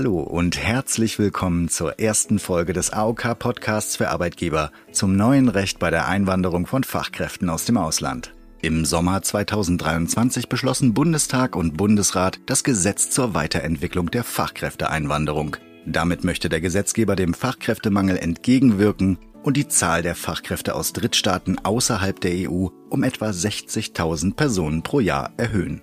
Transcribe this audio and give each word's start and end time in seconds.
Hallo 0.00 0.20
und 0.20 0.56
herzlich 0.56 1.18
willkommen 1.18 1.68
zur 1.68 1.98
ersten 1.98 2.38
Folge 2.38 2.72
des 2.72 2.90
AOK 2.90 3.38
Podcasts 3.38 3.96
für 3.96 4.08
Arbeitgeber 4.08 4.72
zum 4.92 5.14
neuen 5.14 5.50
Recht 5.50 5.78
bei 5.78 5.90
der 5.90 6.08
Einwanderung 6.08 6.66
von 6.66 6.84
Fachkräften 6.84 7.50
aus 7.50 7.66
dem 7.66 7.76
Ausland. 7.76 8.34
Im 8.62 8.86
Sommer 8.86 9.20
2023 9.20 10.48
beschlossen 10.48 10.94
Bundestag 10.94 11.54
und 11.54 11.76
Bundesrat 11.76 12.40
das 12.46 12.64
Gesetz 12.64 13.10
zur 13.10 13.34
Weiterentwicklung 13.34 14.10
der 14.10 14.24
Fachkräfteeinwanderung. 14.24 15.58
Damit 15.84 16.24
möchte 16.24 16.48
der 16.48 16.62
Gesetzgeber 16.62 17.14
dem 17.14 17.34
Fachkräftemangel 17.34 18.16
entgegenwirken 18.16 19.18
und 19.42 19.58
die 19.58 19.68
Zahl 19.68 20.00
der 20.00 20.14
Fachkräfte 20.14 20.76
aus 20.76 20.94
Drittstaaten 20.94 21.58
außerhalb 21.62 22.18
der 22.18 22.50
EU 22.50 22.68
um 22.88 23.02
etwa 23.02 23.28
60.000 23.28 24.34
Personen 24.34 24.82
pro 24.82 25.00
Jahr 25.00 25.32
erhöhen. 25.36 25.82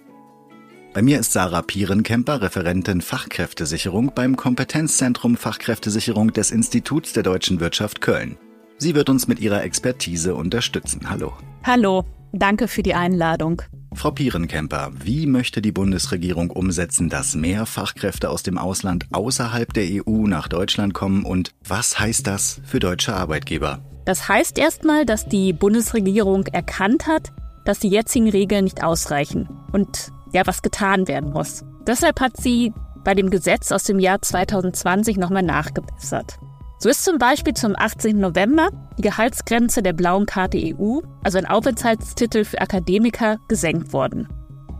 Bei 0.97 1.03
mir 1.03 1.19
ist 1.19 1.31
Sarah 1.31 1.61
Pierenkemper, 1.61 2.41
Referentin 2.41 3.01
Fachkräftesicherung 3.01 4.13
beim 4.15 4.35
Kompetenzzentrum 4.35 5.37
Fachkräftesicherung 5.37 6.33
des 6.33 6.49
Instituts 6.49 7.13
der 7.13 7.21
deutschen 7.21 7.59
Wirtschaft 7.59 8.01
Köln. 8.01 8.35
Sie 8.79 8.95
wird 8.95 9.07
uns 9.07 9.27
mit 9.27 9.39
ihrer 9.39 9.61
Expertise 9.61 10.33
unterstützen. 10.33 11.07
Hallo. 11.07 11.33
Hallo, 11.63 12.03
danke 12.33 12.67
für 12.67 12.81
die 12.81 12.95
Einladung. 12.95 13.61
Frau 13.93 14.09
Pierenkemper, 14.09 14.89
wie 15.03 15.27
möchte 15.27 15.61
die 15.61 15.71
Bundesregierung 15.71 16.49
umsetzen, 16.49 17.09
dass 17.09 17.35
mehr 17.35 17.67
Fachkräfte 17.67 18.31
aus 18.31 18.41
dem 18.41 18.57
Ausland 18.57 19.05
außerhalb 19.11 19.71
der 19.71 20.03
EU 20.03 20.25
nach 20.25 20.47
Deutschland 20.47 20.95
kommen 20.95 21.25
und 21.25 21.51
was 21.63 21.99
heißt 21.99 22.25
das 22.25 22.59
für 22.65 22.79
deutsche 22.79 23.15
Arbeitgeber? 23.15 23.85
Das 24.05 24.27
heißt 24.27 24.57
erstmal, 24.57 25.05
dass 25.05 25.27
die 25.27 25.53
Bundesregierung 25.53 26.47
erkannt 26.47 27.05
hat, 27.05 27.33
dass 27.65 27.77
die 27.77 27.89
jetzigen 27.89 28.29
Regeln 28.29 28.63
nicht 28.63 28.83
ausreichen 28.83 29.47
und 29.73 30.11
ja 30.33 30.45
was 30.45 30.61
getan 30.61 31.07
werden 31.07 31.31
muss. 31.31 31.63
Deshalb 31.85 32.19
hat 32.19 32.37
sie 32.37 32.73
bei 33.03 33.15
dem 33.15 33.29
Gesetz 33.29 33.71
aus 33.71 33.83
dem 33.83 33.99
Jahr 33.99 34.21
2020 34.21 35.17
nochmal 35.17 35.43
nachgebessert. 35.43 36.37
So 36.79 36.89
ist 36.89 37.03
zum 37.03 37.17
Beispiel 37.17 37.53
zum 37.53 37.75
18. 37.75 38.19
November 38.19 38.69
die 38.97 39.01
Gehaltsgrenze 39.01 39.81
der 39.81 39.93
blauen 39.93 40.25
Karte 40.25 40.57
EU, 40.57 40.99
also 41.23 41.37
ein 41.37 41.47
Aufenthaltstitel 41.47 42.43
für 42.43 42.61
Akademiker, 42.61 43.37
gesenkt 43.47 43.93
worden. 43.93 44.27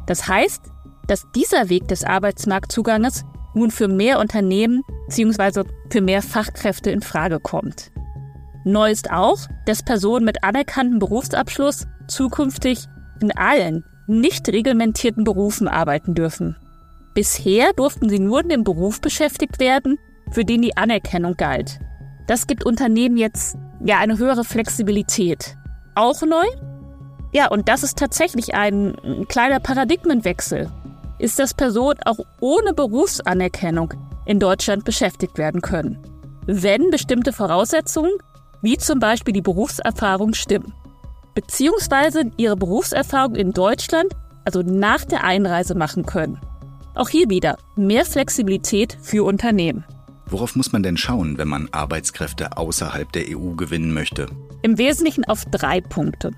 Das 0.06 0.28
heißt, 0.28 0.62
dass 1.08 1.26
dieser 1.36 1.70
Weg 1.70 1.88
des 1.88 2.04
Arbeitsmarktzuganges 2.04 3.24
nun 3.56 3.72
für 3.72 3.88
mehr 3.88 4.20
Unternehmen 4.20 4.84
bzw. 5.08 5.64
für 5.90 6.02
mehr 6.02 6.22
Fachkräfte 6.22 6.92
in 6.92 7.02
Frage 7.02 7.40
kommt. 7.40 7.92
Neu 8.64 8.92
ist 8.92 9.10
auch, 9.10 9.40
dass 9.66 9.84
Personen 9.84 10.26
mit 10.26 10.44
anerkanntem 10.44 11.00
Berufsabschluss 11.00 11.88
zukünftig 12.08 12.86
in 13.22 13.32
allen 13.32 13.84
nicht 14.08 14.48
reglementierten 14.50 15.24
Berufen 15.24 15.68
arbeiten 15.68 16.16
dürfen. 16.16 16.56
Bisher 17.14 17.74
durften 17.74 18.10
sie 18.10 18.20
nur 18.20 18.42
in 18.42 18.50
dem 18.50 18.64
Beruf 18.64 19.02
beschäftigt 19.02 19.60
werden, 19.60 20.00
für 20.32 20.46
den 20.46 20.62
die 20.62 20.78
Anerkennung 20.78 21.36
galt. 21.36 21.80
Das 22.28 22.48
gibt 22.48 22.66
Unternehmen 22.66 23.18
jetzt 23.18 23.58
ja 23.84 24.00
eine 24.00 24.18
höhere 24.18 24.44
Flexibilität. 24.44 25.56
Auch 25.96 26.22
neu? 26.22 26.46
Ja, 27.34 27.50
und 27.50 27.70
das 27.70 27.84
ist 27.84 27.98
tatsächlich 27.98 28.56
ein, 28.56 28.96
ein 29.04 29.28
kleiner 29.28 29.60
Paradigmenwechsel. 29.60 30.72
Ist, 31.20 31.40
dass 31.40 31.54
Personen 31.54 32.00
auch 32.06 32.20
ohne 32.40 32.74
Berufsanerkennung 32.74 33.94
in 34.26 34.40
Deutschland 34.40 34.86
beschäftigt 34.86 35.38
werden 35.38 35.62
können. 35.62 35.98
Wenn 36.46 36.92
bestimmte 36.92 37.34
Voraussetzungen, 37.34 38.12
wie 38.62 38.78
zum 38.78 39.00
Beispiel 39.00 39.34
die 39.34 39.42
Berufserfahrung, 39.42 40.34
stimmen 40.34 40.74
beziehungsweise 41.38 42.32
ihre 42.38 42.56
Berufserfahrung 42.56 43.36
in 43.36 43.52
Deutschland, 43.52 44.12
also 44.44 44.64
nach 44.64 45.06
der 45.06 45.24
Einreise, 45.24 45.76
machen 45.76 46.04
können. 46.04 46.42
Auch 46.96 47.10
hier 47.10 47.30
wieder 47.30 47.60
mehr 47.76 48.06
Flexibilität 48.06 48.98
für 49.04 49.24
Unternehmen. 49.24 49.86
Worauf 50.26 50.56
muss 50.56 50.72
man 50.72 50.82
denn 50.82 50.98
schauen, 50.98 51.38
wenn 51.38 51.48
man 51.48 51.70
Arbeitskräfte 51.72 52.58
außerhalb 52.58 53.12
der 53.12 53.26
EU 53.38 53.52
gewinnen 53.52 53.94
möchte? 53.94 54.26
Im 54.64 54.80
Wesentlichen 54.80 55.26
auf 55.26 55.46
drei 55.46 55.80
Punkte. 55.80 56.32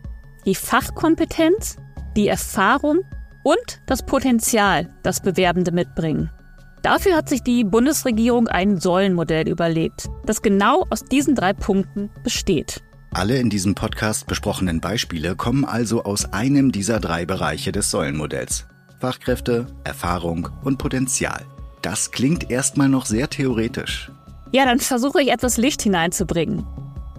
Die 0.45 0.53
Fachkompetenz, 0.53 1.77
die 2.17 2.27
Erfahrung 2.27 2.99
und 3.45 3.81
das 3.85 4.05
Potenzial, 4.05 4.93
das 5.03 5.21
Bewerbende 5.21 5.71
mitbringen. 5.71 6.29
Dafür 6.83 7.15
hat 7.15 7.29
sich 7.29 7.41
die 7.41 7.63
Bundesregierung 7.63 8.49
ein 8.49 8.81
Säulenmodell 8.81 9.47
überlegt, 9.47 10.09
das 10.25 10.41
genau 10.41 10.85
aus 10.89 11.05
diesen 11.05 11.35
drei 11.35 11.53
Punkten 11.53 12.09
besteht. 12.21 12.83
Alle 13.11 13.37
in 13.37 13.49
diesem 13.49 13.73
Podcast 13.73 14.27
besprochenen 14.27 14.81
Beispiele 14.81 15.35
kommen 15.35 15.65
also 15.65 16.03
aus 16.03 16.31
einem 16.31 16.71
dieser 16.71 16.99
drei 16.99 17.25
Bereiche 17.25 17.71
des 17.71 17.89
Säulenmodells. 17.89 18.67
Fachkräfte, 18.99 19.65
Erfahrung 19.83 20.49
und 20.63 20.77
Potenzial. 20.77 21.43
Das 21.81 22.11
klingt 22.11 22.51
erstmal 22.51 22.87
noch 22.87 23.07
sehr 23.07 23.27
theoretisch. 23.29 24.11
Ja, 24.51 24.65
dann 24.65 24.79
versuche 24.79 25.23
ich 25.23 25.31
etwas 25.31 25.57
Licht 25.57 25.81
hineinzubringen. 25.81 26.65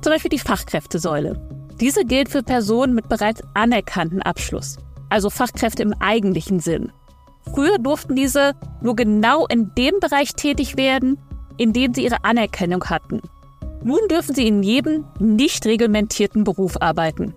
Zum 0.00 0.12
Beispiel 0.12 0.30
die 0.30 0.38
Fachkräftesäule. 0.38 1.40
Diese 1.80 2.04
gilt 2.04 2.28
für 2.28 2.44
Personen 2.44 2.94
mit 2.94 3.08
bereits 3.08 3.42
anerkannten 3.54 4.22
Abschluss, 4.22 4.76
also 5.08 5.28
Fachkräfte 5.28 5.82
im 5.82 5.94
eigentlichen 5.94 6.60
Sinn. 6.60 6.92
Früher 7.52 7.78
durften 7.78 8.14
diese 8.14 8.54
nur 8.80 8.94
genau 8.94 9.46
in 9.46 9.74
dem 9.74 9.94
Bereich 9.98 10.34
tätig 10.34 10.76
werden, 10.76 11.18
in 11.56 11.72
dem 11.72 11.94
sie 11.94 12.04
ihre 12.04 12.22
Anerkennung 12.22 12.84
hatten. 12.84 13.22
Nun 13.82 14.00
dürfen 14.10 14.34
sie 14.34 14.46
in 14.46 14.62
jedem 14.62 15.06
nicht 15.18 15.64
reglementierten 15.64 16.44
Beruf 16.44 16.80
arbeiten. 16.80 17.34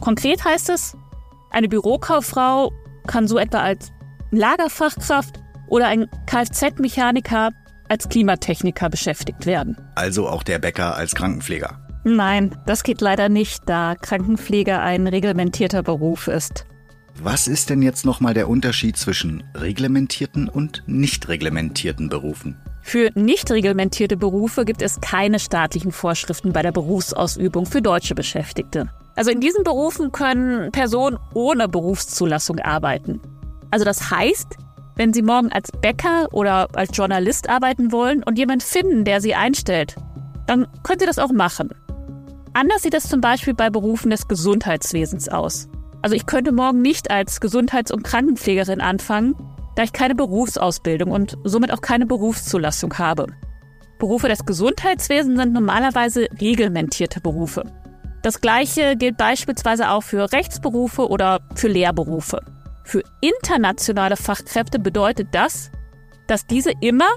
Konkret 0.00 0.44
heißt 0.44 0.70
es, 0.70 0.96
eine 1.50 1.68
Bürokauffrau 1.68 2.72
kann 3.06 3.28
so 3.28 3.38
etwa 3.38 3.58
als 3.58 3.92
Lagerfachkraft 4.30 5.40
oder 5.68 5.86
ein 5.86 6.08
Kfz-Mechaniker 6.26 7.50
als 7.88 8.08
Klimatechniker 8.08 8.88
beschäftigt 8.88 9.44
werden. 9.44 9.76
Also 9.94 10.28
auch 10.28 10.42
der 10.42 10.58
Bäcker 10.58 10.96
als 10.96 11.14
Krankenpfleger. 11.14 11.78
Nein, 12.04 12.56
das 12.66 12.82
geht 12.82 13.00
leider 13.00 13.28
nicht, 13.28 13.62
da 13.66 13.94
Krankenpfleger 13.94 14.80
ein 14.80 15.06
reglementierter 15.06 15.82
Beruf 15.82 16.26
ist. 16.26 16.64
Was 17.22 17.46
ist 17.46 17.68
denn 17.68 17.82
jetzt 17.82 18.06
nochmal 18.06 18.32
der 18.32 18.48
Unterschied 18.48 18.96
zwischen 18.96 19.44
reglementierten 19.54 20.48
und 20.48 20.82
nicht 20.86 21.28
reglementierten 21.28 22.08
Berufen? 22.08 22.56
Für 22.82 23.10
nicht 23.14 23.50
reglementierte 23.50 24.16
Berufe 24.16 24.64
gibt 24.64 24.82
es 24.82 25.00
keine 25.00 25.38
staatlichen 25.38 25.92
Vorschriften 25.92 26.52
bei 26.52 26.62
der 26.62 26.72
Berufsausübung 26.72 27.64
für 27.64 27.80
deutsche 27.80 28.14
Beschäftigte. 28.14 28.90
Also 29.14 29.30
in 29.30 29.40
diesen 29.40 29.62
Berufen 29.62 30.10
können 30.10 30.72
Personen 30.72 31.18
ohne 31.32 31.68
Berufszulassung 31.68 32.58
arbeiten. 32.58 33.20
Also 33.70 33.84
das 33.84 34.10
heißt, 34.10 34.56
wenn 34.96 35.12
Sie 35.12 35.22
morgen 35.22 35.50
als 35.52 35.70
Bäcker 35.70 36.28
oder 36.32 36.68
als 36.74 36.94
Journalist 36.96 37.48
arbeiten 37.48 37.92
wollen 37.92 38.22
und 38.22 38.36
jemand 38.36 38.62
finden, 38.62 39.04
der 39.04 39.20
Sie 39.20 39.34
einstellt, 39.34 39.96
dann 40.46 40.66
können 40.82 41.00
Sie 41.00 41.06
das 41.06 41.18
auch 41.18 41.32
machen. 41.32 41.70
Anders 42.52 42.82
sieht 42.82 42.94
es 42.94 43.08
zum 43.08 43.20
Beispiel 43.20 43.54
bei 43.54 43.70
Berufen 43.70 44.10
des 44.10 44.28
Gesundheitswesens 44.28 45.28
aus. 45.28 45.68
Also 46.02 46.16
ich 46.16 46.26
könnte 46.26 46.52
morgen 46.52 46.82
nicht 46.82 47.10
als 47.10 47.40
Gesundheits- 47.40 47.92
und 47.92 48.02
Krankenpflegerin 48.02 48.80
anfangen, 48.80 49.34
da 49.74 49.82
ich 49.82 49.92
keine 49.92 50.14
Berufsausbildung 50.14 51.10
und 51.10 51.38
somit 51.44 51.72
auch 51.72 51.80
keine 51.80 52.06
Berufszulassung 52.06 52.96
habe. 52.98 53.26
Berufe 53.98 54.28
des 54.28 54.44
Gesundheitswesens 54.44 55.38
sind 55.40 55.52
normalerweise 55.52 56.28
reglementierte 56.40 57.20
Berufe. 57.20 57.64
Das 58.22 58.40
gleiche 58.40 58.96
gilt 58.96 59.16
beispielsweise 59.16 59.90
auch 59.90 60.02
für 60.02 60.32
Rechtsberufe 60.32 61.08
oder 61.08 61.40
für 61.54 61.68
Lehrberufe. 61.68 62.40
Für 62.84 63.02
internationale 63.20 64.16
Fachkräfte 64.16 64.78
bedeutet 64.78 65.28
das, 65.32 65.70
dass 66.26 66.46
diese 66.46 66.72
immer, 66.80 67.08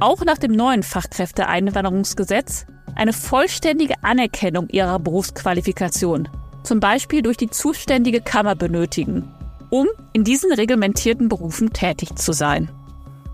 auch 0.00 0.24
nach 0.24 0.38
dem 0.38 0.52
neuen 0.52 0.82
Fachkräfteeinwanderungsgesetz, 0.82 2.66
eine 2.94 3.12
vollständige 3.12 3.94
Anerkennung 4.02 4.68
ihrer 4.68 4.98
Berufsqualifikation, 4.98 6.28
zum 6.64 6.80
Beispiel 6.80 7.22
durch 7.22 7.36
die 7.36 7.50
zuständige 7.50 8.20
Kammer 8.20 8.54
benötigen 8.54 9.35
um 9.70 9.86
in 10.12 10.24
diesen 10.24 10.52
reglementierten 10.52 11.28
Berufen 11.28 11.72
tätig 11.72 12.16
zu 12.16 12.32
sein. 12.32 12.70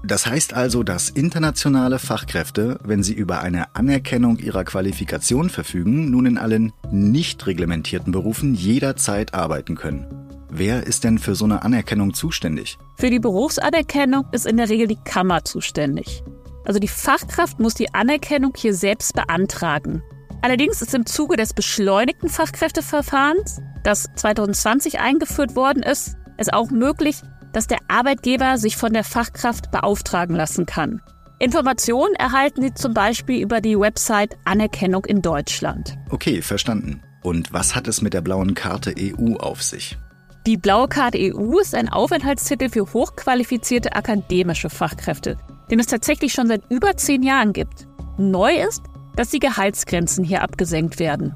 Das 0.05 0.26
heißt 0.26 0.55
also, 0.55 0.82
dass 0.82 1.11
internationale 1.11 2.00
Fachkräfte, 2.00 2.81
wenn 2.82 3.05
sie 3.05 3.14
über 3.14 3.40
eine 3.40 3.75
Anerkennung 3.76 4.38
ihrer 4.38 4.64
Qualifikation 4.64 5.49
verfügen, 5.49 6.11
nun 6.11 6.26
in 6.26 6.38
allen 6.38 6.73
nicht 6.90 7.46
reglementierten 7.46 8.12
Berufen 8.12 8.55
jederzeit 8.55 9.32
arbeiten 9.32 9.76
können. 9.76 10.06
Wer 10.50 10.87
ist 10.87 11.05
denn 11.05 11.19
für 11.19 11.37
so 11.37 11.44
eine 11.44 11.62
Anerkennung 11.62 12.14
zuständig? 12.14 12.78
Für 12.96 13.11
die 13.11 13.20
Berufsanerkennung 13.20 14.26
ist 14.32 14.44
in 14.44 14.56
der 14.56 14.69
Regel 14.69 14.88
die 14.88 14.99
Kammer 15.05 15.44
zuständig. 15.44 16.25
Also 16.64 16.81
die 16.81 16.88
Fachkraft 16.88 17.61
muss 17.61 17.75
die 17.75 17.94
Anerkennung 17.94 18.52
hier 18.56 18.75
selbst 18.75 19.14
beantragen. 19.14 20.02
Allerdings 20.43 20.82
ist 20.82 20.94
im 20.94 21.06
Zuge 21.06 21.37
des 21.37 21.55
beschleunigten 21.55 22.28
Fachkräfteverfahrens, 22.28 23.61
das 23.85 24.08
2020 24.17 24.99
eingeführt 24.99 25.55
worden 25.55 25.85
ist, 25.85 26.17
es 26.37 26.52
auch 26.52 26.70
möglich, 26.70 27.23
dass 27.52 27.67
der 27.67 27.79
Arbeitgeber 27.88 28.58
sich 28.58 28.76
von 28.76 28.93
der 28.93 29.05
Fachkraft 29.05 29.70
beauftragen 29.70 30.37
lassen 30.37 30.67
kann. 30.67 31.00
Informationen 31.38 32.14
erhalten 32.14 32.62
Sie 32.62 32.73
zum 32.73 32.94
Beispiel 32.94 33.43
über 33.43 33.61
die 33.61 33.79
Website 33.79 34.37
Anerkennung 34.44 35.05
in 35.05 35.23
Deutschland. 35.23 35.99
Okay, 36.11 36.40
verstanden. 36.40 37.02
Und 37.23 37.52
was 37.52 37.75
hat 37.75 37.88
es 37.88 38.00
mit 38.00 38.14
der 38.14 38.20
blauen 38.20 38.55
Karte 38.55 38.94
EU 38.96 39.37
auf 39.37 39.62
sich? 39.62 39.99
Die 40.46 40.56
blaue 40.56 40.88
Karte 40.88 41.19
EU 41.19 41.58
ist 41.58 41.75
ein 41.75 41.88
Aufenthaltstitel 41.88 42.69
für 42.69 42.93
hochqualifizierte 42.93 43.94
akademische 43.94 44.70
Fachkräfte, 44.70 45.37
den 45.70 45.78
es 45.78 45.87
tatsächlich 45.87 46.32
schon 46.32 46.49
seit 46.49 46.62
über 46.69 46.96
zehn 46.96 47.23
Jahren 47.23 47.52
gibt. 47.52 47.87
Neu 48.19 48.52
ist, 48.61 48.82
dass 49.17 49.31
die 49.31 49.38
Gehaltsgrenzen 49.38 50.25
hier 50.25 50.43
abgesenkt 50.43 50.99
werden. 50.99 51.35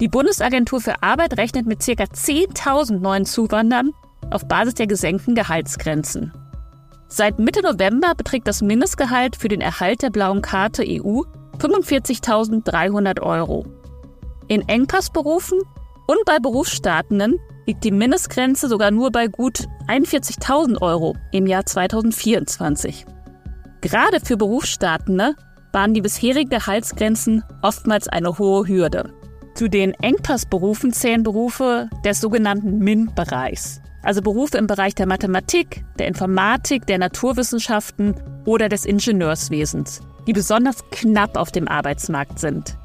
Die 0.00 0.08
Bundesagentur 0.08 0.80
für 0.80 1.02
Arbeit 1.02 1.36
rechnet 1.36 1.66
mit 1.66 1.80
ca. 1.80 1.92
10.000 1.92 2.98
neuen 2.98 3.26
Zuwandern 3.26 3.90
auf 4.30 4.46
Basis 4.46 4.74
der 4.74 4.86
gesenkten 4.86 5.34
Gehaltsgrenzen. 5.34 6.32
Seit 7.08 7.38
Mitte 7.38 7.62
November 7.62 8.14
beträgt 8.14 8.46
das 8.46 8.60
Mindestgehalt 8.60 9.36
für 9.36 9.48
den 9.48 9.60
Erhalt 9.60 10.02
der 10.02 10.10
blauen 10.10 10.42
Karte 10.42 10.82
EU 10.86 11.22
45.300 11.58 13.20
Euro. 13.22 13.66
In 14.48 14.68
Engpassberufen 14.68 15.58
und 16.06 16.24
bei 16.26 16.38
Berufsstartenden 16.38 17.38
liegt 17.66 17.84
die 17.84 17.90
Mindestgrenze 17.90 18.68
sogar 18.68 18.90
nur 18.90 19.10
bei 19.10 19.26
gut 19.26 19.66
41.000 19.88 20.80
Euro 20.80 21.16
im 21.32 21.46
Jahr 21.46 21.66
2024. 21.66 23.06
Gerade 23.80 24.20
für 24.20 24.36
Berufsstartende 24.36 25.34
waren 25.72 25.94
die 25.94 26.00
bisherigen 26.00 26.50
Gehaltsgrenzen 26.50 27.44
oftmals 27.62 28.08
eine 28.08 28.38
hohe 28.38 28.66
Hürde. 28.66 29.12
Zu 29.54 29.68
den 29.68 29.92
Engpassberufen 29.94 30.92
zählen 30.92 31.22
Berufe 31.22 31.88
des 32.04 32.20
sogenannten 32.20 32.78
MINT-Bereichs, 32.78 33.80
also 34.08 34.22
Berufe 34.22 34.56
im 34.56 34.66
Bereich 34.66 34.94
der 34.94 35.06
Mathematik, 35.06 35.84
der 35.98 36.08
Informatik, 36.08 36.86
der 36.86 36.96
Naturwissenschaften 36.96 38.14
oder 38.46 38.70
des 38.70 38.86
Ingenieurswesens, 38.86 40.00
die 40.26 40.32
besonders 40.32 40.78
knapp 40.90 41.36
auf 41.36 41.52
dem 41.52 41.68
Arbeitsmarkt 41.68 42.38
sind. 42.38 42.78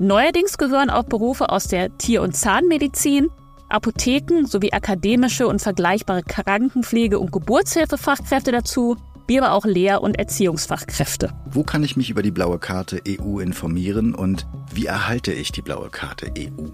Neuerdings 0.00 0.58
gehören 0.58 0.90
auch 0.90 1.04
Berufe 1.04 1.50
aus 1.50 1.68
der 1.68 1.96
Tier- 1.98 2.22
und 2.22 2.34
Zahnmedizin, 2.34 3.28
Apotheken 3.68 4.46
sowie 4.46 4.72
akademische 4.72 5.46
und 5.46 5.62
vergleichbare 5.62 6.22
Krankenpflege- 6.22 7.18
und 7.18 7.30
Geburtshilfefachkräfte 7.30 8.50
dazu, 8.50 8.96
wie 9.28 9.38
aber 9.38 9.52
auch 9.52 9.66
Lehr- 9.66 10.02
und 10.02 10.18
Erziehungsfachkräfte. 10.18 11.30
Wo 11.52 11.62
kann 11.62 11.84
ich 11.84 11.96
mich 11.96 12.10
über 12.10 12.22
die 12.22 12.32
blaue 12.32 12.58
Karte 12.58 13.00
EU 13.08 13.38
informieren 13.38 14.12
und 14.12 14.44
wie 14.72 14.86
erhalte 14.86 15.32
ich 15.32 15.52
die 15.52 15.62
blaue 15.62 15.90
Karte 15.90 16.32
EU? 16.36 16.66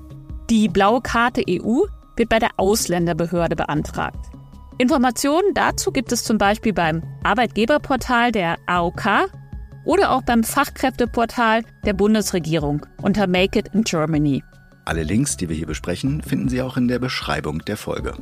Die 0.49 0.69
blaue 0.71 1.03
Karte 1.03 1.45
EU 1.47 1.83
wird 2.17 2.29
bei 2.29 2.39
der 2.39 2.51
Ausländerbehörde 2.57 3.57
beantragt. 3.57 4.31
Informationen 4.79 5.53
dazu 5.55 5.93
gibt 5.93 6.11
es 6.13 6.25
zum 6.25 6.39
Beispiel 6.39 6.73
beim 6.73 7.03
Arbeitgeberportal 7.23 8.33
der 8.33 8.57
AOK 8.67 9.29
oder 9.85 10.11
auch 10.11 10.23
beim 10.23 10.43
Fachkräfteportal 10.43 11.63
der 11.85 11.93
Bundesregierung 11.93 12.87
unter 13.03 13.27
Make 13.27 13.59
It 13.59 13.69
in 13.75 13.83
Germany. 13.83 14.43
Alle 14.85 15.03
Links, 15.03 15.37
die 15.37 15.49
wir 15.49 15.57
hier 15.57 15.67
besprechen, 15.67 16.23
finden 16.23 16.49
Sie 16.49 16.63
auch 16.63 16.77
in 16.77 16.89
der 16.89 16.99
Beschreibung 16.99 17.61
der 17.61 17.77
Folge. 17.77 18.15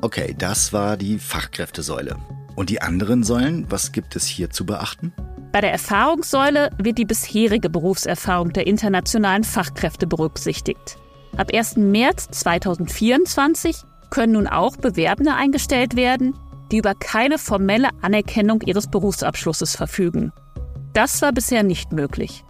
Okay, 0.00 0.34
das 0.36 0.72
war 0.72 0.96
die 0.96 1.18
Fachkräftesäule. 1.18 2.16
Und 2.56 2.70
die 2.70 2.80
anderen 2.80 3.22
Säulen, 3.22 3.66
was 3.70 3.92
gibt 3.92 4.16
es 4.16 4.26
hier 4.26 4.50
zu 4.50 4.64
beachten? 4.64 5.12
Bei 5.52 5.60
der 5.60 5.72
Erfahrungssäule 5.72 6.70
wird 6.78 6.98
die 6.98 7.04
bisherige 7.04 7.70
Berufserfahrung 7.70 8.52
der 8.52 8.66
internationalen 8.66 9.44
Fachkräfte 9.44 10.06
berücksichtigt. 10.06 10.96
Ab 11.36 11.50
1. 11.52 11.76
März 11.78 12.28
2024 12.30 13.82
können 14.10 14.34
nun 14.34 14.46
auch 14.46 14.76
Bewerbende 14.76 15.34
eingestellt 15.34 15.96
werden, 15.96 16.34
die 16.70 16.78
über 16.78 16.94
keine 16.94 17.38
formelle 17.38 17.88
Anerkennung 18.02 18.60
ihres 18.62 18.88
Berufsabschlusses 18.88 19.74
verfügen. 19.74 20.32
Das 20.92 21.22
war 21.22 21.32
bisher 21.32 21.64
nicht 21.64 21.92
möglich. 21.92 22.44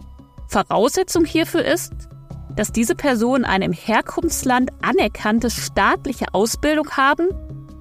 Voraussetzung 0.47 1.25
hierfür 1.25 1.65
ist, 1.65 1.93
dass 2.55 2.71
diese 2.71 2.93
Personen 2.93 3.43
eine 3.43 3.65
im 3.65 3.73
Herkunftsland 3.73 4.69
anerkannte 4.83 5.49
staatliche 5.49 6.27
Ausbildung 6.33 6.91
haben 6.91 7.27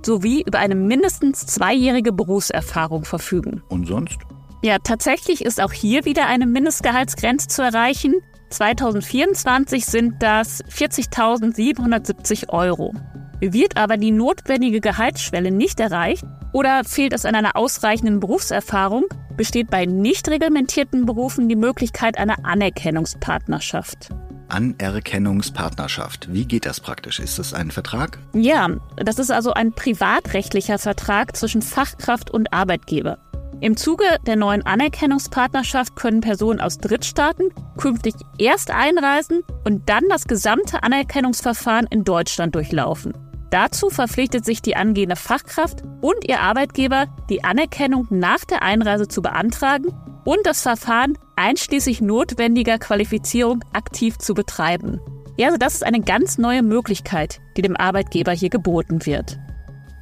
sowie 0.05 0.43
über 0.47 0.59
eine 0.59 0.75
mindestens 0.75 1.47
zweijährige 1.47 2.12
Berufserfahrung 2.12 3.05
verfügen. 3.05 3.62
Und 3.69 3.87
sonst? 3.87 4.19
Ja, 4.62 4.79
tatsächlich 4.79 5.45
ist 5.45 5.61
auch 5.61 5.73
hier 5.73 6.06
wieder 6.06 6.27
eine 6.27 6.47
Mindestgehaltsgrenze 6.47 7.49
zu 7.49 7.62
erreichen. 7.62 8.15
2024 8.55 9.85
sind 9.85 10.23
das 10.23 10.65
40.770 10.67 12.51
Euro. 12.51 12.95
Wird 13.41 13.77
aber 13.77 13.97
die 13.97 14.12
notwendige 14.12 14.81
Gehaltsschwelle 14.81 15.51
nicht 15.51 15.81
erreicht 15.81 16.25
oder 16.53 16.85
fehlt 16.85 17.12
es 17.12 17.27
an 17.27 17.35
einer 17.35 17.56
ausreichenden 17.56 18.21
Berufserfahrung, 18.21 19.06
besteht 19.37 19.71
bei 19.71 19.87
nicht 19.87 20.29
reglementierten 20.29 21.05
Berufen 21.05 21.49
die 21.49 21.56
Möglichkeit 21.56 22.17
einer 22.17 22.45
Anerkennungspartnerschaft. 22.45 24.11
Anerkennungspartnerschaft. 24.49 26.33
Wie 26.33 26.45
geht 26.45 26.65
das 26.65 26.79
praktisch? 26.79 27.19
Ist 27.19 27.41
das 27.41 27.55
ein 27.55 27.73
Vertrag? 27.73 28.19
Ja, 28.35 28.69
das 28.97 29.19
ist 29.19 29.33
also 29.33 29.53
ein 29.53 29.73
privatrechtlicher 29.73 30.79
Vertrag 30.79 31.37
zwischen 31.37 31.61
Fachkraft 31.61 32.31
und 32.31 32.53
Arbeitgeber. 32.53 33.19
Im 33.64 33.78
Zuge 33.78 34.05
der 34.26 34.37
neuen 34.37 34.61
Anerkennungspartnerschaft 34.66 35.96
können 35.96 36.20
Personen 36.20 36.61
aus 36.61 36.76
Drittstaaten 36.76 37.49
künftig 37.78 38.12
erst 38.37 38.70
einreisen 38.70 39.43
und 39.64 39.88
dann 39.88 40.05
das 40.11 40.26
gesamte 40.26 40.82
Anerkennungsverfahren 40.82 41.87
in 41.88 42.05
Deutschland 42.05 42.55
durchlaufen. 42.55 43.14
Dazu 43.49 43.88
verpflichtet 43.88 44.44
sich 44.44 44.61
die 44.61 44.76
angehende 44.76 45.16
Fachkraft 45.16 45.82
und 46.02 46.28
ihr 46.28 46.40
Arbeitgeber, 46.40 47.06
die 47.31 47.43
Anerkennung 47.43 48.06
nach 48.11 48.44
der 48.44 48.61
Einreise 48.61 49.08
zu 49.08 49.22
beantragen 49.22 49.94
und 50.26 50.40
das 50.44 50.60
Verfahren 50.60 51.17
einschließlich 51.37 52.02
notwendiger 52.02 52.76
Qualifizierung 52.76 53.64
aktiv 53.72 54.19
zu 54.19 54.34
betreiben. 54.34 55.00
Ja, 55.38 55.46
also 55.46 55.56
das 55.56 55.72
ist 55.72 55.87
eine 55.87 56.02
ganz 56.02 56.37
neue 56.37 56.62
Möglichkeit, 56.62 57.40
die 57.56 57.62
dem 57.62 57.78
Arbeitgeber 57.78 58.32
hier 58.32 58.50
geboten 58.50 59.06
wird. 59.06 59.38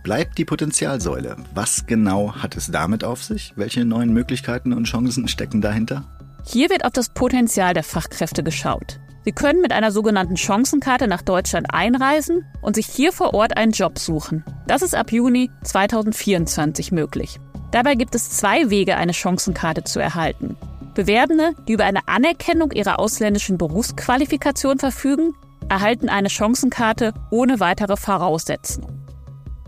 Bleibt 0.02 0.36
die 0.36 0.44
Potenzialsäule. 0.44 1.36
Was 1.54 1.86
genau 1.86 2.34
hat 2.34 2.56
es 2.56 2.66
damit 2.72 3.04
auf 3.04 3.22
sich? 3.22 3.52
Welche 3.54 3.84
neuen 3.84 4.12
Möglichkeiten 4.12 4.72
und 4.72 4.84
Chancen 4.84 5.28
stecken 5.28 5.60
dahinter? 5.60 6.04
Hier 6.44 6.70
wird 6.70 6.84
auf 6.84 6.92
das 6.92 7.10
Potenzial 7.10 7.72
der 7.72 7.84
Fachkräfte 7.84 8.42
geschaut. 8.42 8.98
Sie 9.24 9.30
können 9.30 9.60
mit 9.60 9.72
einer 9.72 9.92
sogenannten 9.92 10.36
Chancenkarte 10.36 11.06
nach 11.06 11.22
Deutschland 11.22 11.72
einreisen 11.72 12.44
und 12.62 12.74
sich 12.74 12.86
hier 12.86 13.12
vor 13.12 13.32
Ort 13.34 13.56
einen 13.56 13.70
Job 13.70 13.96
suchen. 13.96 14.44
Das 14.66 14.82
ist 14.82 14.96
ab 14.96 15.12
Juni 15.12 15.52
2024 15.62 16.90
möglich. 16.90 17.38
Dabei 17.70 17.94
gibt 17.94 18.16
es 18.16 18.30
zwei 18.30 18.70
Wege, 18.70 18.96
eine 18.96 19.14
Chancenkarte 19.14 19.84
zu 19.84 20.00
erhalten. 20.00 20.56
Bewerbende, 20.94 21.52
die 21.68 21.74
über 21.74 21.84
eine 21.84 22.08
Anerkennung 22.08 22.72
ihrer 22.72 22.98
ausländischen 22.98 23.56
Berufsqualifikation 23.56 24.80
verfügen, 24.80 25.34
erhalten 25.68 26.08
eine 26.08 26.28
Chancenkarte 26.28 27.14
ohne 27.30 27.60
weitere 27.60 27.96
Voraussetzungen. 27.96 29.01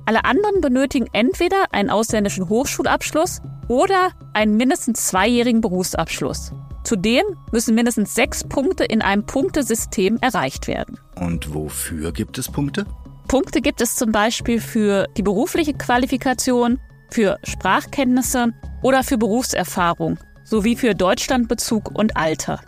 Alle 0.06 0.24
anderen 0.24 0.60
benötigen 0.60 1.06
entweder 1.12 1.72
einen 1.72 1.90
ausländischen 1.90 2.48
Hochschulabschluss 2.48 3.40
oder 3.68 4.10
einen 4.34 4.56
mindestens 4.56 5.06
zweijährigen 5.06 5.60
Berufsabschluss. 5.60 6.52
Zudem 6.84 7.24
müssen 7.50 7.74
mindestens 7.74 8.14
sechs 8.14 8.44
Punkte 8.44 8.84
in 8.84 9.00
einem 9.00 9.24
Punktesystem 9.24 10.18
erreicht 10.20 10.68
werden. 10.68 10.98
Und 11.18 11.54
wofür 11.54 12.12
gibt 12.12 12.36
es 12.36 12.50
Punkte? 12.50 12.84
Punkte 13.28 13.62
gibt 13.62 13.80
es 13.80 13.96
zum 13.96 14.12
Beispiel 14.12 14.60
für 14.60 15.06
die 15.16 15.22
berufliche 15.22 15.72
Qualifikation, 15.72 16.78
für 17.10 17.38
Sprachkenntnisse 17.42 18.52
oder 18.82 19.02
für 19.02 19.16
Berufserfahrung 19.16 20.18
sowie 20.44 20.76
für 20.76 20.94
Deutschlandbezug 20.94 21.90
und 21.96 22.18
Alter. 22.18 22.60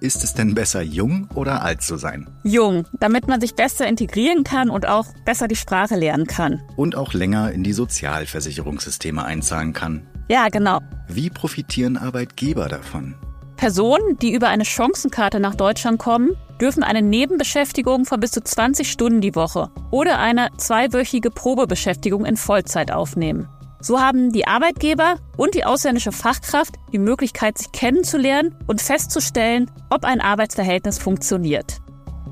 Ist 0.00 0.22
es 0.24 0.34
denn 0.34 0.54
besser, 0.54 0.82
jung 0.82 1.28
oder 1.34 1.62
alt 1.62 1.82
zu 1.82 1.96
sein? 1.96 2.28
Jung, 2.44 2.86
damit 3.00 3.28
man 3.28 3.40
sich 3.40 3.54
besser 3.54 3.86
integrieren 3.86 4.44
kann 4.44 4.68
und 4.68 4.86
auch 4.86 5.06
besser 5.24 5.48
die 5.48 5.56
Sprache 5.56 5.96
lernen 5.96 6.26
kann. 6.26 6.62
Und 6.76 6.96
auch 6.96 7.14
länger 7.14 7.52
in 7.52 7.64
die 7.64 7.72
Sozialversicherungssysteme 7.72 9.24
einzahlen 9.24 9.72
kann. 9.72 10.06
Ja, 10.28 10.48
genau. 10.48 10.80
Wie 11.08 11.30
profitieren 11.30 11.96
Arbeitgeber 11.96 12.68
davon? 12.68 13.14
Personen, 13.56 14.18
die 14.18 14.34
über 14.34 14.48
eine 14.48 14.64
Chancenkarte 14.64 15.40
nach 15.40 15.54
Deutschland 15.54 15.98
kommen, 15.98 16.36
dürfen 16.60 16.82
eine 16.82 17.00
Nebenbeschäftigung 17.00 18.04
von 18.04 18.20
bis 18.20 18.32
zu 18.32 18.42
20 18.42 18.90
Stunden 18.90 19.20
die 19.20 19.34
Woche 19.34 19.70
oder 19.90 20.18
eine 20.18 20.48
zweiwöchige 20.58 21.30
Probebeschäftigung 21.30 22.26
in 22.26 22.36
Vollzeit 22.36 22.92
aufnehmen. 22.92 23.48
So 23.80 24.00
haben 24.00 24.32
die 24.32 24.46
Arbeitgeber 24.46 25.16
und 25.36 25.54
die 25.54 25.64
ausländische 25.64 26.12
Fachkraft 26.12 26.76
die 26.92 26.98
Möglichkeit, 26.98 27.58
sich 27.58 27.72
kennenzulernen 27.72 28.54
und 28.66 28.80
festzustellen, 28.80 29.70
ob 29.90 30.04
ein 30.04 30.20
Arbeitsverhältnis 30.20 30.98
funktioniert. 30.98 31.78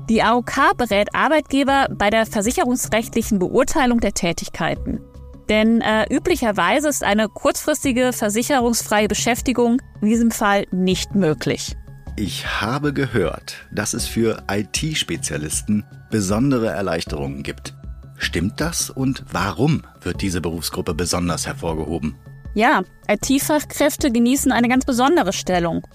Die 0.09 0.21
AOK 0.21 0.77
berät 0.77 1.15
Arbeitgeber 1.15 1.87
bei 1.91 2.09
der 2.09 2.25
versicherungsrechtlichen 2.25 3.39
Beurteilung 3.39 3.99
der 3.99 4.13
Tätigkeiten. 4.13 5.01
Denn 5.49 5.81
äh, 5.81 6.05
üblicherweise 6.11 6.89
ist 6.89 7.03
eine 7.03 7.27
kurzfristige 7.27 8.13
versicherungsfreie 8.13 9.07
Beschäftigung 9.07 9.81
in 10.01 10.09
diesem 10.09 10.31
Fall 10.31 10.65
nicht 10.71 11.15
möglich. 11.15 11.75
Ich 12.17 12.61
habe 12.61 12.93
gehört, 12.93 13.65
dass 13.71 13.93
es 13.93 14.07
für 14.07 14.43
IT-Spezialisten 14.49 15.83
besondere 16.09 16.69
Erleichterungen 16.69 17.43
gibt. 17.43 17.75
Stimmt 18.17 18.61
das 18.61 18.89
und 18.89 19.23
warum 19.31 19.83
wird 20.01 20.21
diese 20.21 20.41
Berufsgruppe 20.41 20.93
besonders 20.93 21.45
hervorgehoben? 21.45 22.15
Ja, 22.53 22.83
IT-Fachkräfte 23.09 24.11
genießen 24.11 24.51
eine 24.51 24.69
ganz 24.69 24.85
besondere 24.85 25.33
Stellung. 25.33 25.85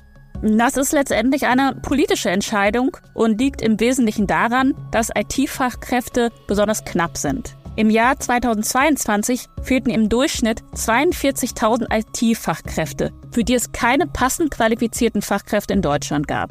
Das 0.42 0.76
ist 0.76 0.92
letztendlich 0.92 1.46
eine 1.46 1.74
politische 1.82 2.30
Entscheidung 2.30 2.96
und 3.14 3.38
liegt 3.40 3.62
im 3.62 3.78
Wesentlichen 3.80 4.26
daran, 4.26 4.74
dass 4.90 5.10
IT-Fachkräfte 5.14 6.30
besonders 6.46 6.84
knapp 6.84 7.16
sind. 7.16 7.56
Im 7.76 7.88
Jahr 7.88 8.18
2022 8.18 9.46
fehlten 9.62 9.90
im 9.90 10.08
Durchschnitt 10.08 10.62
42.000 10.74 11.86
IT-Fachkräfte, 11.90 13.12
für 13.32 13.44
die 13.44 13.54
es 13.54 13.72
keine 13.72 14.06
passend 14.06 14.50
qualifizierten 14.50 15.22
Fachkräfte 15.22 15.72
in 15.72 15.82
Deutschland 15.82 16.26
gab. 16.26 16.50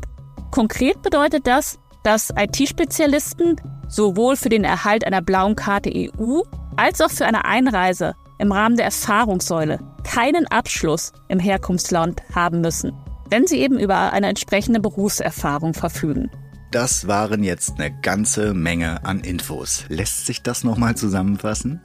Konkret 0.49 1.01
bedeutet 1.01 1.45
das, 1.45 1.77
dass 2.03 2.31
IT-Spezialisten 2.35 3.57
sowohl 3.89 4.37
für 4.37 4.49
den 4.49 4.63
Erhalt 4.63 5.05
einer 5.05 5.21
blauen 5.21 5.55
Karte 5.55 5.91
EU 5.93 6.41
als 6.77 7.01
auch 7.01 7.11
für 7.11 7.25
eine 7.25 7.43
Einreise 7.43 8.13
im 8.37 8.51
Rahmen 8.53 8.77
der 8.77 8.85
Erfahrungssäule 8.85 9.79
keinen 10.03 10.47
Abschluss 10.47 11.11
im 11.27 11.39
Herkunftsland 11.39 12.21
haben 12.33 12.61
müssen, 12.61 12.93
wenn 13.29 13.45
sie 13.45 13.59
eben 13.59 13.77
über 13.77 14.13
eine 14.13 14.27
entsprechende 14.27 14.79
Berufserfahrung 14.79 15.73
verfügen. 15.73 16.31
Das 16.71 17.07
waren 17.07 17.43
jetzt 17.43 17.79
eine 17.79 17.91
ganze 18.01 18.53
Menge 18.53 19.03
an 19.03 19.21
Infos. 19.21 19.85
Lässt 19.89 20.27
sich 20.27 20.43
das 20.43 20.63
nochmal 20.63 20.95
zusammenfassen? 20.95 21.81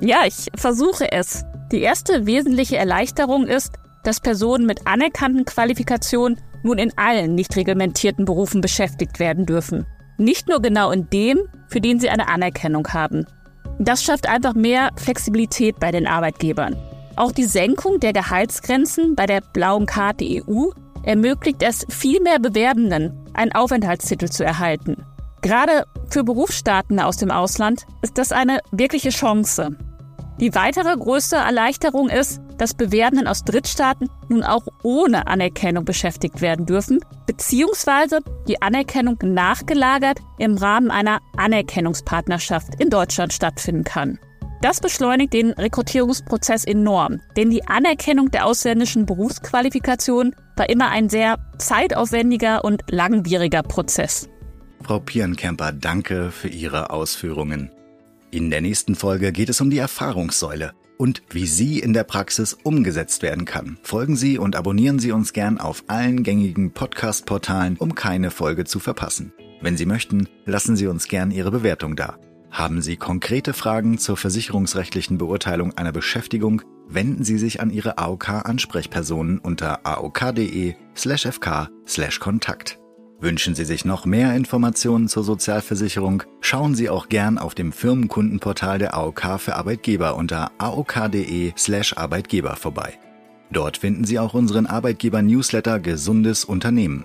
Ja, 0.00 0.24
ich 0.26 0.48
versuche 0.54 1.10
es. 1.10 1.44
Die 1.72 1.80
erste 1.80 2.26
wesentliche 2.26 2.76
Erleichterung 2.76 3.46
ist, 3.46 3.78
dass 4.04 4.20
Personen 4.20 4.66
mit 4.66 4.86
anerkannten 4.86 5.44
Qualifikationen 5.44 6.40
nun 6.62 6.78
in 6.78 6.96
allen 6.96 7.34
nicht 7.34 7.56
reglementierten 7.56 8.24
Berufen 8.24 8.60
beschäftigt 8.60 9.18
werden 9.18 9.46
dürfen. 9.46 9.86
Nicht 10.20 10.50
nur 10.50 10.60
genau 10.60 10.90
in 10.90 11.08
dem, 11.08 11.38
für 11.68 11.80
den 11.80 11.98
sie 11.98 12.10
eine 12.10 12.28
Anerkennung 12.28 12.86
haben. 12.88 13.24
Das 13.78 14.04
schafft 14.04 14.28
einfach 14.28 14.52
mehr 14.52 14.90
Flexibilität 14.96 15.80
bei 15.80 15.90
den 15.92 16.06
Arbeitgebern. 16.06 16.76
Auch 17.16 17.32
die 17.32 17.44
Senkung 17.44 18.00
der 18.00 18.12
Gehaltsgrenzen 18.12 19.14
bei 19.14 19.24
der 19.24 19.40
blauen 19.40 19.86
Karte 19.86 20.26
EU 20.26 20.66
ermöglicht 21.04 21.62
es 21.62 21.86
viel 21.88 22.20
mehr 22.20 22.38
Bewerbenden, 22.38 23.18
einen 23.32 23.52
Aufenthaltstitel 23.52 24.28
zu 24.28 24.44
erhalten. 24.44 25.06
Gerade 25.40 25.84
für 26.10 26.22
Berufsstaaten 26.22 27.00
aus 27.00 27.16
dem 27.16 27.30
Ausland 27.30 27.86
ist 28.02 28.18
das 28.18 28.30
eine 28.30 28.58
wirkliche 28.72 29.08
Chance. 29.08 29.70
Die 30.38 30.54
weitere 30.54 30.94
größte 30.98 31.36
Erleichterung 31.36 32.10
ist, 32.10 32.42
dass 32.60 32.74
Bewerbenden 32.74 33.26
aus 33.26 33.42
Drittstaaten 33.42 34.10
nun 34.28 34.42
auch 34.42 34.66
ohne 34.82 35.26
Anerkennung 35.26 35.86
beschäftigt 35.86 36.42
werden 36.42 36.66
dürfen, 36.66 37.00
beziehungsweise 37.26 38.20
die 38.48 38.60
Anerkennung 38.60 39.16
nachgelagert 39.22 40.18
im 40.38 40.58
Rahmen 40.58 40.90
einer 40.90 41.20
Anerkennungspartnerschaft 41.38 42.74
in 42.78 42.90
Deutschland 42.90 43.32
stattfinden 43.32 43.84
kann. 43.84 44.18
Das 44.60 44.80
beschleunigt 44.80 45.32
den 45.32 45.52
Rekrutierungsprozess 45.52 46.64
enorm, 46.64 47.22
denn 47.34 47.48
die 47.48 47.66
Anerkennung 47.66 48.30
der 48.30 48.44
ausländischen 48.44 49.06
Berufsqualifikation 49.06 50.36
war 50.56 50.68
immer 50.68 50.90
ein 50.90 51.08
sehr 51.08 51.38
zeitaufwendiger 51.56 52.62
und 52.62 52.82
langwieriger 52.90 53.62
Prozess. 53.62 54.28
Frau 54.82 55.00
Pierenkemper, 55.00 55.72
danke 55.72 56.30
für 56.30 56.48
Ihre 56.48 56.90
Ausführungen. 56.90 57.70
In 58.30 58.50
der 58.50 58.60
nächsten 58.60 58.96
Folge 58.96 59.32
geht 59.32 59.48
es 59.48 59.62
um 59.62 59.70
die 59.70 59.78
Erfahrungssäule 59.78 60.72
und 61.00 61.22
wie 61.30 61.46
sie 61.46 61.78
in 61.78 61.94
der 61.94 62.04
Praxis 62.04 62.52
umgesetzt 62.52 63.22
werden 63.22 63.46
kann. 63.46 63.78
Folgen 63.82 64.16
Sie 64.16 64.36
und 64.36 64.54
abonnieren 64.54 64.98
Sie 64.98 65.12
uns 65.12 65.32
gern 65.32 65.56
auf 65.56 65.84
allen 65.86 66.22
gängigen 66.22 66.72
Podcast-Portalen, 66.72 67.78
um 67.78 67.94
keine 67.94 68.30
Folge 68.30 68.66
zu 68.66 68.80
verpassen. 68.80 69.32
Wenn 69.62 69.78
Sie 69.78 69.86
möchten, 69.86 70.28
lassen 70.44 70.76
Sie 70.76 70.86
uns 70.86 71.08
gern 71.08 71.30
Ihre 71.30 71.50
Bewertung 71.50 71.96
da. 71.96 72.18
Haben 72.50 72.82
Sie 72.82 72.98
konkrete 72.98 73.54
Fragen 73.54 73.96
zur 73.96 74.18
versicherungsrechtlichen 74.18 75.16
Beurteilung 75.16 75.72
einer 75.78 75.92
Beschäftigung, 75.92 76.60
wenden 76.86 77.24
Sie 77.24 77.38
sich 77.38 77.62
an 77.62 77.70
Ihre 77.70 77.96
AOK-Ansprechpersonen 77.96 79.38
unter 79.38 79.86
aok.de/fk/kontakt. 79.86 82.79
Wünschen 83.20 83.54
Sie 83.54 83.66
sich 83.66 83.84
noch 83.84 84.06
mehr 84.06 84.34
Informationen 84.34 85.06
zur 85.06 85.24
Sozialversicherung? 85.24 86.22
Schauen 86.40 86.74
Sie 86.74 86.88
auch 86.88 87.10
gern 87.10 87.36
auf 87.36 87.54
dem 87.54 87.70
Firmenkundenportal 87.70 88.78
der 88.78 88.94
AOK 88.94 89.38
für 89.38 89.56
Arbeitgeber 89.56 90.16
unter 90.16 90.52
aok.de/arbeitgeber 90.56 92.56
vorbei. 92.56 92.98
Dort 93.52 93.76
finden 93.76 94.04
Sie 94.04 94.18
auch 94.18 94.32
unseren 94.32 94.64
Arbeitgeber-Newsletter 94.66 95.80
Gesundes 95.80 96.46
Unternehmen. 96.46 97.04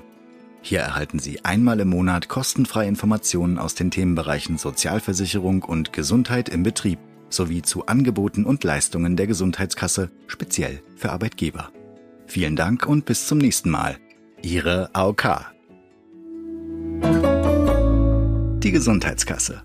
Hier 0.62 0.80
erhalten 0.80 1.20
Sie 1.20 1.44
einmal 1.44 1.82
im 1.82 1.90
Monat 1.90 2.30
kostenfreie 2.30 2.88
Informationen 2.88 3.58
aus 3.58 3.76
den 3.76 3.92
Themenbereichen 3.92 4.58
Sozialversicherung 4.58 5.64
und 5.64 5.92
Gesundheit 5.92 6.48
im 6.48 6.64
Betrieb 6.64 7.00
sowie 7.30 7.62
zu 7.62 7.88
Angeboten 7.88 8.46
und 8.46 8.64
Leistungen 8.64 9.18
der 9.18 9.28
Gesundheitskasse 9.28 10.12
speziell 10.28 10.82
für 10.96 11.12
Arbeitgeber. 11.12 11.72
Vielen 12.26 12.56
Dank 12.56 12.88
und 12.88 13.06
bis 13.06 13.28
zum 13.28 13.38
nächsten 13.38 13.70
Mal. 13.70 13.98
Ihre 14.42 14.90
AOK. 14.94 15.55
Die 18.66 18.72
Gesundheitskasse 18.72 19.62